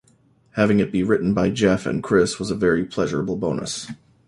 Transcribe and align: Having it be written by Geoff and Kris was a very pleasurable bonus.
Having 0.53 0.79
it 0.79 0.91
be 0.91 1.03
written 1.03 1.35
by 1.35 1.51
Geoff 1.51 1.85
and 1.85 2.01
Kris 2.01 2.39
was 2.39 2.49
a 2.49 2.55
very 2.55 2.83
pleasurable 2.85 3.37
bonus. 3.37 3.87